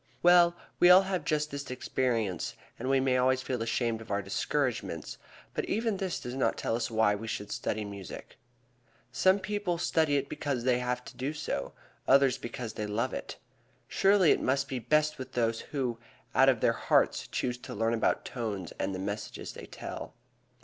[0.23, 5.19] Well, we all have just this experience and we always feel ashamed of our discouragements;
[5.53, 8.39] but even this does not tell us why we should study music.
[9.11, 11.73] Some people study it because they have to do so;
[12.07, 13.37] others because they love it.
[13.87, 15.99] Surely it must be best with those who
[16.33, 20.15] out of their hearts choose to learn about tones and the messages they tell.